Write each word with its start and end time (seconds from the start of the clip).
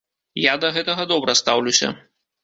Я 0.43 0.53
да 0.61 0.69
гэтага 0.77 1.05
добра 1.11 1.35
стаўлюся. 1.41 1.91